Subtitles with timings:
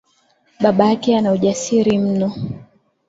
[0.63, 2.29] Babake ana ujasiri mno